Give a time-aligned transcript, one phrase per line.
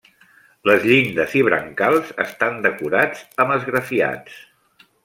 [0.69, 4.43] Les llindes i brancals estan decorats amb esgrafiats.